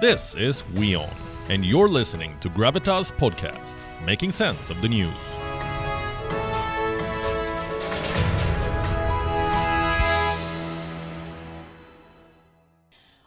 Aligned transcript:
This 0.00 0.34
is 0.34 0.64
WION, 0.74 1.08
and 1.50 1.64
you're 1.64 1.88
listening 1.88 2.36
to 2.40 2.50
Gravitas 2.50 3.12
Podcast, 3.12 3.76
making 4.04 4.32
sense 4.32 4.68
of 4.68 4.82
the 4.82 4.88
news. 4.88 5.14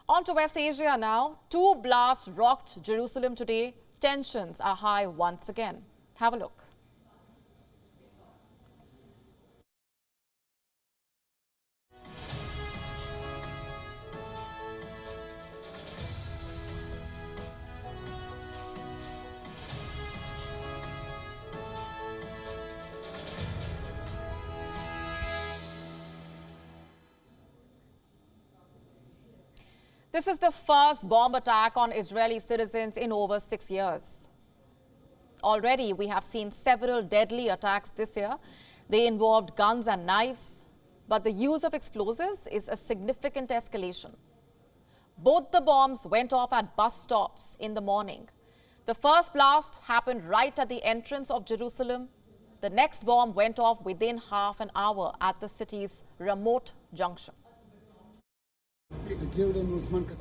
On 0.10 0.26
to 0.26 0.34
West 0.34 0.58
Asia 0.58 0.98
now. 1.00 1.40
Two 1.50 1.76
blasts 1.82 2.28
rocked 2.28 2.82
Jerusalem 2.84 3.34
today. 3.34 3.74
Tensions 4.02 4.60
are 4.60 4.76
high 4.76 5.08
once 5.08 5.48
again. 5.48 5.84
Have 6.16 6.34
a 6.34 6.38
look. 6.38 6.67
This 30.18 30.26
is 30.26 30.40
the 30.40 30.50
first 30.50 31.08
bomb 31.08 31.36
attack 31.36 31.74
on 31.78 31.92
Israeli 31.92 32.40
citizens 32.40 32.98
in 32.98 33.12
over 33.12 33.40
six 33.40 33.70
years. 33.70 34.28
Already, 35.44 35.94
we 35.94 36.08
have 36.08 36.24
seen 36.24 36.52
several 36.52 37.04
deadly 37.04 37.50
attacks 37.50 37.92
this 37.92 38.18
year. 38.18 38.34
They 38.90 39.06
involved 39.06 39.56
guns 39.56 39.86
and 39.88 40.08
knives, 40.08 40.64
but 41.08 41.24
the 41.24 41.32
use 41.32 41.64
of 41.64 41.76
explosives 41.76 42.48
is 42.52 42.68
a 42.68 42.76
significant 42.76 43.52
escalation. 43.52 44.16
Both 45.20 45.52
the 45.52 45.62
bombs 45.62 46.00
went 46.04 46.34
off 46.34 46.52
at 46.52 46.76
bus 46.76 47.00
stops 47.00 47.56
in 47.60 47.76
the 47.76 47.82
morning. 47.82 48.28
The 48.88 48.96
first 48.96 49.36
blast 49.36 49.82
happened 49.84 50.28
right 50.28 50.58
at 50.58 50.68
the 50.68 50.82
entrance 50.82 51.30
of 51.30 51.46
Jerusalem. 51.46 52.10
The 52.62 52.72
next 52.72 53.06
bomb 53.06 53.36
went 53.36 53.60
off 53.60 53.86
within 53.86 54.18
half 54.18 54.62
an 54.62 54.72
hour 54.74 55.14
at 55.22 55.40
the 55.40 55.48
city's 55.48 56.02
Ramot 56.20 56.72
junction. 56.92 57.36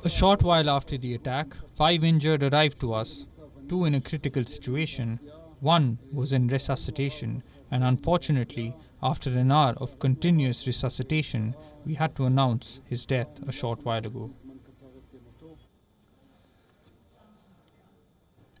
A 0.05 0.09
short 0.09 0.43
while 0.43 0.69
after 0.69 0.97
the 0.97 1.15
attack, 1.15 1.55
five 1.73 2.03
injured 2.03 2.43
arrived 2.43 2.79
to 2.79 2.93
us, 2.93 3.25
two 3.67 3.85
in 3.85 3.95
a 3.95 4.01
critical 4.01 4.43
situation, 4.43 5.19
one 5.59 5.97
was 6.11 6.33
in 6.33 6.47
resuscitation, 6.47 7.43
and 7.71 7.83
unfortunately, 7.83 8.75
after 9.01 9.29
an 9.31 9.51
hour 9.51 9.73
of 9.77 9.99
continuous 9.99 10.67
resuscitation, 10.67 11.55
we 11.85 11.95
had 11.95 12.15
to 12.15 12.25
announce 12.25 12.79
his 12.85 13.05
death 13.05 13.29
a 13.47 13.51
short 13.51 13.83
while 13.83 14.05
ago. 14.05 14.31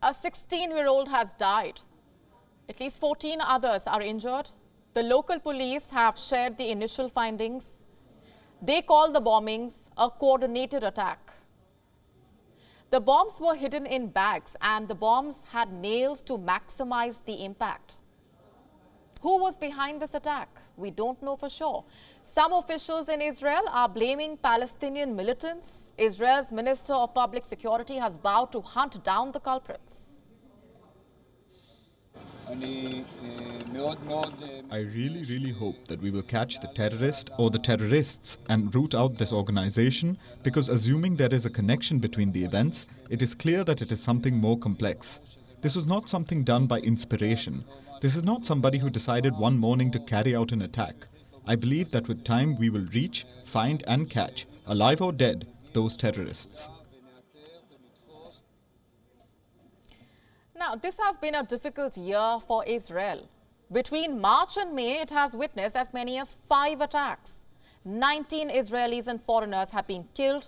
A 0.01 0.13
16 0.13 0.71
year 0.71 0.87
old 0.87 1.09
has 1.09 1.31
died. 1.37 1.81
At 2.67 2.79
least 2.79 2.99
14 2.99 3.39
others 3.41 3.83
are 3.85 4.01
injured. 4.01 4.49
The 4.93 5.03
local 5.03 5.39
police 5.39 5.89
have 5.91 6.17
shared 6.17 6.57
the 6.57 6.69
initial 6.69 7.07
findings. 7.07 7.81
They 8.61 8.81
call 8.81 9.11
the 9.11 9.21
bombings 9.21 9.87
a 9.97 10.09
coordinated 10.09 10.83
attack. 10.83 11.19
The 12.89 12.99
bombs 12.99 13.39
were 13.39 13.55
hidden 13.55 13.85
in 13.85 14.07
bags 14.07 14.55
and 14.61 14.87
the 14.87 14.95
bombs 14.95 15.43
had 15.51 15.71
nails 15.71 16.23
to 16.23 16.37
maximize 16.37 17.17
the 17.25 17.43
impact. 17.43 17.97
Who 19.21 19.37
was 19.37 19.55
behind 19.57 20.01
this 20.01 20.13
attack? 20.13 20.49
We 20.75 20.91
don't 20.91 21.21
know 21.21 21.35
for 21.35 21.49
sure. 21.49 21.83
Some 22.23 22.53
officials 22.53 23.09
in 23.09 23.21
Israel 23.21 23.63
are 23.69 23.89
blaming 23.89 24.37
Palestinian 24.37 25.15
militants. 25.15 25.89
Israel's 25.97 26.51
Minister 26.51 26.93
of 26.93 27.13
Public 27.13 27.45
Security 27.45 27.95
has 27.95 28.15
vowed 28.15 28.51
to 28.53 28.61
hunt 28.61 29.03
down 29.03 29.31
the 29.31 29.39
culprits. 29.39 30.16
I 34.71 34.77
really, 34.77 35.25
really 35.25 35.51
hope 35.51 35.87
that 35.87 36.01
we 36.01 36.11
will 36.11 36.21
catch 36.21 36.59
the 36.59 36.67
terrorist 36.67 37.29
or 37.37 37.49
the 37.49 37.59
terrorists 37.59 38.37
and 38.47 38.73
root 38.73 38.95
out 38.95 39.17
this 39.17 39.33
organization 39.33 40.17
because 40.43 40.69
assuming 40.69 41.17
there 41.17 41.33
is 41.33 41.45
a 41.45 41.49
connection 41.49 41.99
between 41.99 42.31
the 42.31 42.45
events, 42.45 42.85
it 43.09 43.21
is 43.21 43.35
clear 43.35 43.65
that 43.65 43.81
it 43.81 43.91
is 43.91 44.01
something 44.01 44.37
more 44.37 44.57
complex. 44.57 45.19
This 45.59 45.75
was 45.75 45.85
not 45.85 46.07
something 46.07 46.45
done 46.45 46.67
by 46.67 46.79
inspiration. 46.79 47.65
This 47.99 48.15
is 48.15 48.23
not 48.23 48.45
somebody 48.45 48.77
who 48.77 48.89
decided 48.89 49.35
one 49.35 49.57
morning 49.57 49.91
to 49.91 49.99
carry 49.99 50.33
out 50.33 50.53
an 50.53 50.61
attack. 50.61 51.07
I 51.45 51.55
believe 51.55 51.91
that 51.91 52.07
with 52.07 52.23
time 52.23 52.55
we 52.55 52.69
will 52.69 52.85
reach, 52.93 53.25
find, 53.43 53.83
and 53.87 54.09
catch, 54.09 54.47
alive 54.67 55.01
or 55.01 55.11
dead, 55.11 55.47
those 55.73 55.97
terrorists. 55.97 56.69
Now, 60.59 60.73
this 60.75 60.97
has 60.97 61.17
been 61.17 61.35
a 61.35 61.43
difficult 61.43 61.95
year 61.97 62.39
for 62.47 62.65
Israel. 62.65 63.29
Between 63.71 64.19
March 64.19 64.57
and 64.57 64.73
May, 64.73 65.01
it 65.01 65.11
has 65.11 65.31
witnessed 65.31 65.75
as 65.75 65.93
many 65.93 66.17
as 66.17 66.33
five 66.49 66.81
attacks. 66.81 67.45
19 67.85 68.49
Israelis 68.49 69.05
and 69.05 69.21
foreigners 69.21 69.69
have 69.69 69.85
been 69.85 70.05
killed. 70.15 70.47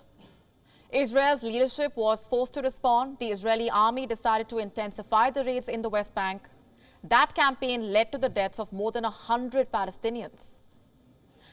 Israel's 0.92 1.44
leadership 1.44 1.96
was 1.96 2.26
forced 2.26 2.56
to 2.56 2.62
respond. 2.64 3.18
The 3.20 3.28
Israeli 3.28 3.70
army 3.70 4.08
decided 4.08 4.50
to 4.50 4.58
intensify 4.58 5.30
the 5.30 5.46
raids 5.46 5.68
in 5.68 5.84
the 5.84 5.90
West 5.90 6.16
Bank. 6.16 6.42
That 7.04 7.36
campaign 7.36 7.94
led 7.94 8.12
to 8.12 8.18
the 8.18 8.30
deaths 8.30 8.58
of 8.60 8.74
more 8.74 8.92
than 8.92 9.04
100 9.04 9.72
Palestinians. 9.72 10.62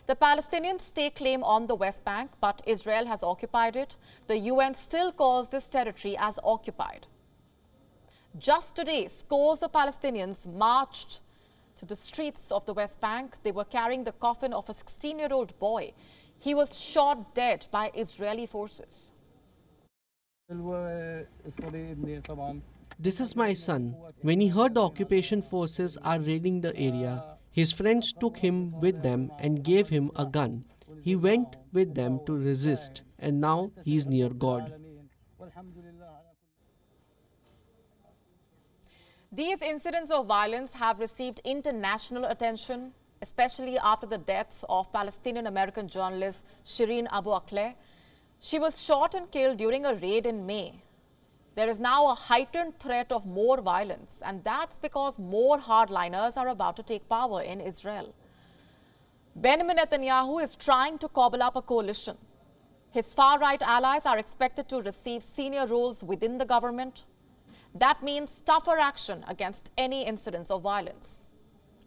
The 0.07 0.17
Palestinians 0.17 0.81
stake 0.81 1.17
claim 1.17 1.45
on 1.45 1.67
the 1.67 1.75
West 1.75 2.07
Bank, 2.07 2.31
but 2.41 2.63
Israel 2.65 3.05
has 3.05 3.23
occupied 3.23 3.77
it. 3.77 3.97
The 4.29 4.39
UN 4.39 4.75
still 4.75 5.13
calls 5.13 5.51
this 5.51 5.69
territory 5.69 6.17
as 6.19 6.39
occupied. 6.43 7.07
Just 8.39 8.77
today, 8.77 9.09
scores 9.09 9.63
of 9.63 9.73
Palestinians 9.73 10.45
marched 10.47 11.21
to 11.79 11.87
the 11.87 11.97
streets 11.97 12.51
of 12.51 12.67
the 12.67 12.75
West 12.75 13.01
Bank. 13.01 13.37
They 13.43 13.53
were 13.53 13.65
carrying 13.65 14.05
the 14.05 14.13
coffin 14.13 14.53
of 14.53 14.69
a 14.69 14.75
16 14.75 15.19
year 15.19 15.29
old 15.31 15.59
boy. 15.59 15.93
He 16.39 16.55
was 16.55 16.79
shot 16.79 17.35
dead 17.35 17.67
by 17.71 17.91
Israeli 17.95 18.45
forces. 18.47 19.11
This 22.99 23.21
is 23.21 23.37
my 23.37 23.55
son. 23.55 23.97
When 24.21 24.41
he 24.41 24.49
heard 24.49 24.75
the 24.75 24.83
occupation 24.83 25.41
forces 25.41 25.97
are 26.03 26.19
raiding 26.19 26.61
the 26.61 26.77
area, 26.77 27.39
his 27.51 27.73
friends 27.73 28.13
took 28.13 28.37
him 28.39 28.79
with 28.81 29.03
them 29.03 29.31
and 29.39 29.65
gave 29.65 29.89
him 29.89 30.11
a 30.15 30.27
gun. 30.27 30.65
He 31.01 31.17
went 31.17 31.57
with 31.73 31.95
them 31.95 32.21
to 32.27 32.37
resist, 32.37 33.03
and 33.19 33.41
now 33.41 33.73
he 33.83 33.97
is 33.97 34.07
near 34.07 34.29
God. 34.29 34.75
These 39.37 39.61
incidents 39.61 40.11
of 40.11 40.25
violence 40.25 40.73
have 40.73 40.99
received 40.99 41.43
international 41.45 42.25
attention, 42.25 42.93
especially 43.21 43.77
after 43.77 44.07
the 44.07 44.17
deaths 44.17 44.65
of 44.67 44.91
Palestinian 44.95 45.47
American 45.47 45.89
journalist 45.89 46.47
Shireen 46.65 47.07
Abu 47.13 47.29
Akleh. 47.39 47.75
She 48.41 48.59
was 48.59 48.81
shot 48.81 49.15
and 49.15 49.31
killed 49.31 49.59
during 49.59 49.85
a 49.85 49.95
raid 49.95 50.25
in 50.25 50.47
May. 50.47 50.81
There 51.55 51.69
is 51.69 51.79
now 51.79 52.07
a 52.07 52.15
heightened 52.15 52.79
threat 52.79 53.13
of 53.13 53.27
more 53.27 53.61
violence, 53.61 54.23
and 54.25 54.43
that's 54.43 54.79
because 54.79 55.19
more 55.19 55.59
hardliners 55.59 56.39
are 56.39 56.49
about 56.49 56.77
to 56.77 56.83
take 56.83 57.07
power 57.07 57.43
in 57.43 57.61
Israel. 57.61 58.15
Benjamin 59.35 59.77
Netanyahu 59.77 60.43
is 60.43 60.55
trying 60.55 60.97
to 61.01 61.09
cobble 61.09 61.43
up 61.43 61.57
a 61.57 61.61
coalition. 61.61 62.17
His 62.91 63.13
far 63.13 63.39
right 63.39 63.61
allies 63.61 64.07
are 64.07 64.17
expected 64.17 64.71
to 64.71 64.81
receive 64.81 65.23
senior 65.23 65.67
roles 65.67 66.03
within 66.03 66.39
the 66.39 66.47
government. 66.47 67.05
That 67.79 68.03
means 68.03 68.41
tougher 68.41 68.79
action 68.79 69.23
against 69.29 69.71
any 69.77 70.07
incidents 70.07 70.51
of 70.51 70.63
violence. 70.63 71.27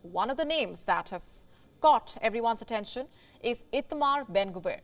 One 0.04 0.30
of 0.30 0.38
the 0.38 0.46
names 0.46 0.82
that 0.84 1.10
has 1.10 1.46
caught 1.82 2.16
everyone's 2.22 2.62
attention 2.62 3.08
is 3.42 3.64
Itamar 3.74 4.32
Ben 4.32 4.54
Gvir. 4.54 4.82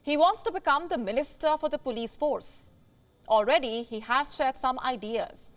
He 0.00 0.16
wants 0.16 0.42
to 0.44 0.52
become 0.52 0.88
the 0.88 0.96
minister 0.96 1.58
for 1.58 1.68
the 1.68 1.76
police 1.76 2.16
force. 2.16 2.68
Already, 3.28 3.82
he 3.82 4.00
has 4.00 4.34
shared 4.34 4.56
some 4.56 4.78
ideas. 4.78 5.56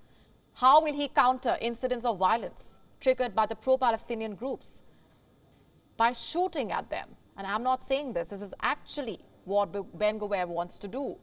How 0.55 0.81
will 0.81 0.93
he 0.93 1.07
counter 1.07 1.57
incidents 1.61 2.03
of 2.03 2.17
violence 2.17 2.77
triggered 2.99 3.33
by 3.33 3.45
the 3.45 3.55
pro 3.55 3.77
Palestinian 3.77 4.35
groups? 4.35 4.81
By 5.95 6.11
shooting 6.11 6.73
at 6.73 6.89
them. 6.89 7.07
And 7.37 7.47
I'm 7.47 7.63
not 7.63 7.85
saying 7.85 8.13
this, 8.13 8.27
this 8.27 8.41
is 8.41 8.53
actually 8.61 9.19
what 9.45 9.71
Ben 9.97 10.19
Gvir 10.19 10.47
wants 10.47 10.77
to 10.79 10.89
do. 10.89 11.15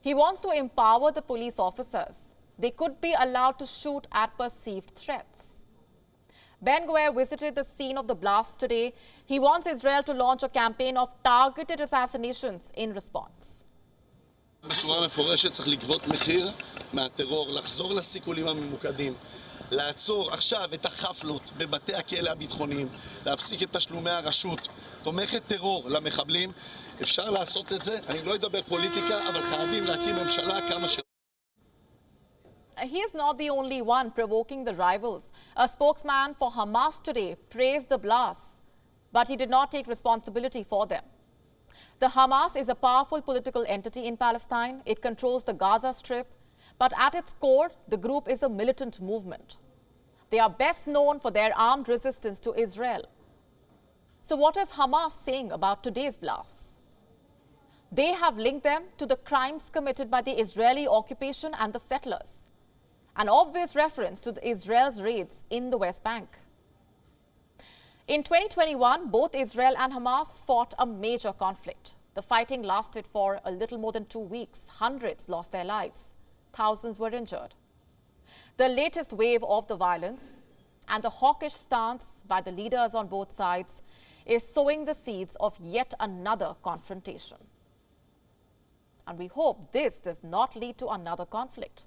He 0.00 0.14
wants 0.14 0.42
to 0.42 0.50
empower 0.50 1.10
the 1.10 1.22
police 1.22 1.58
officers 1.58 2.33
they 2.58 2.70
could 2.70 3.00
be 3.00 3.14
allowed 3.18 3.58
to 3.58 3.66
shoot 3.66 4.06
at 4.12 4.30
perceived 4.38 4.94
threats. 4.96 5.64
Ben 6.62 6.86
Gvir 6.88 7.14
visited 7.14 7.54
the 7.54 7.64
scene 7.64 7.98
of 7.98 8.06
the 8.06 8.14
blast 8.14 8.58
today. 8.58 8.94
He 9.26 9.38
wants 9.38 9.66
Israel 9.66 10.02
to 10.04 10.14
launch 10.14 10.42
a 10.42 10.48
campaign 10.48 10.96
of 10.96 11.08
targeted 11.22 11.80
assassinations 11.80 12.72
in 12.74 12.94
response. 12.94 13.64
בצורה 14.68 15.06
מפורשת 15.06 15.52
צריך 15.52 15.68
לגבות 15.68 16.06
מחיר 16.06 16.52
מהטרור, 16.92 17.48
לחזור 17.48 17.94
לסיכולים 17.94 18.48
הממוקדים, 18.48 19.14
לעצור 19.70 20.30
עכשיו 20.32 20.68
את 20.74 20.86
החפלות 20.86 21.42
בבתי 21.56 21.94
הכלא 21.94 22.30
הביטחוניים, 22.30 22.88
להפסיק 23.26 23.62
את 23.62 23.76
תשלומי 23.76 24.10
הרשות, 24.10 24.68
תומכת 25.02 25.42
טרור 25.46 25.88
למחבלים. 25.88 26.52
אפשר 27.02 27.30
לעשות 27.30 27.72
את 27.72 27.82
זה, 27.82 27.98
אני 28.08 28.22
לא 28.22 28.34
אדבר 28.34 28.62
פוליטיקה, 28.62 29.28
אבל 29.28 29.42
חייבים 29.42 29.84
להקים 29.84 30.16
ממשלה 30.16 30.68
כמה 30.68 30.88
ש... 30.88 31.00
He 32.82 32.98
is 32.98 33.14
not 33.14 33.38
the 33.38 33.50
only 33.50 33.80
one 33.82 34.10
provoking 34.10 34.64
the 34.64 34.74
rivals. 34.74 35.30
A 35.56 35.68
spokesman 35.68 36.34
for 36.34 36.50
Hamas 36.50 37.02
today 37.02 37.36
praised 37.50 37.88
the 37.88 37.98
blasts, 37.98 38.60
but 39.12 39.28
he 39.28 39.36
did 39.36 39.48
not 39.48 39.70
take 39.70 39.86
responsibility 39.86 40.64
for 40.64 40.86
them. 40.86 41.04
The 42.00 42.08
Hamas 42.08 42.56
is 42.56 42.68
a 42.68 42.74
powerful 42.74 43.22
political 43.22 43.64
entity 43.68 44.04
in 44.04 44.16
Palestine. 44.16 44.82
It 44.84 45.00
controls 45.00 45.44
the 45.44 45.52
Gaza 45.52 45.92
Strip, 45.92 46.26
but 46.78 46.92
at 46.98 47.14
its 47.14 47.32
core, 47.34 47.70
the 47.86 47.96
group 47.96 48.28
is 48.28 48.42
a 48.42 48.48
militant 48.48 49.00
movement. 49.00 49.56
They 50.30 50.40
are 50.40 50.50
best 50.50 50.86
known 50.86 51.20
for 51.20 51.30
their 51.30 51.56
armed 51.56 51.88
resistance 51.88 52.40
to 52.40 52.54
Israel. 52.54 53.04
So, 54.20 54.34
what 54.34 54.56
is 54.56 54.70
Hamas 54.70 55.12
saying 55.12 55.52
about 55.52 55.84
today's 55.84 56.16
blasts? 56.16 56.78
They 57.92 58.14
have 58.14 58.36
linked 58.36 58.64
them 58.64 58.84
to 58.98 59.06
the 59.06 59.16
crimes 59.16 59.70
committed 59.72 60.10
by 60.10 60.22
the 60.22 60.40
Israeli 60.40 60.88
occupation 60.88 61.54
and 61.54 61.72
the 61.72 61.78
settlers 61.78 62.48
an 63.16 63.28
obvious 63.28 63.76
reference 63.76 64.20
to 64.22 64.48
Israel's 64.48 65.00
raids 65.00 65.42
in 65.50 65.70
the 65.70 65.78
West 65.78 66.02
Bank. 66.02 66.28
In 68.08 68.22
2021, 68.22 69.08
both 69.08 69.34
Israel 69.34 69.74
and 69.78 69.92
Hamas 69.92 70.26
fought 70.26 70.74
a 70.78 70.84
major 70.84 71.32
conflict. 71.32 71.94
The 72.14 72.22
fighting 72.22 72.62
lasted 72.62 73.06
for 73.06 73.40
a 73.44 73.50
little 73.50 73.78
more 73.78 73.92
than 73.92 74.06
two 74.06 74.18
weeks. 74.18 74.68
Hundreds 74.68 75.28
lost 75.28 75.52
their 75.52 75.64
lives. 75.64 76.12
Thousands 76.52 76.98
were 76.98 77.10
injured. 77.10 77.54
The 78.56 78.68
latest 78.68 79.12
wave 79.12 79.42
of 79.42 79.68
the 79.68 79.76
violence 79.76 80.40
and 80.88 81.02
the 81.02 81.10
hawkish 81.10 81.54
stance 81.54 82.22
by 82.26 82.40
the 82.40 82.52
leaders 82.52 82.94
on 82.94 83.06
both 83.06 83.34
sides 83.34 83.80
is 84.26 84.42
sowing 84.42 84.84
the 84.84 84.94
seeds 84.94 85.36
of 85.40 85.54
yet 85.60 85.94
another 85.98 86.54
confrontation. 86.62 87.38
And 89.06 89.18
we 89.18 89.26
hope 89.26 89.72
this 89.72 89.98
does 89.98 90.22
not 90.22 90.56
lead 90.56 90.78
to 90.78 90.88
another 90.88 91.26
conflict. 91.26 91.84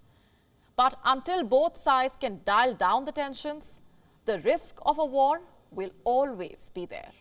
But 0.78 1.00
until 1.04 1.44
both 1.44 1.82
sides 1.82 2.16
can 2.20 2.42
dial 2.46 2.76
down 2.76 3.06
the 3.06 3.12
tensions, 3.12 3.80
the 4.26 4.40
risk 4.42 4.78
of 4.86 5.00
a 5.00 5.06
war 5.06 5.42
will 5.72 5.90
always 6.04 6.70
be 6.74 6.86
there. 6.86 7.12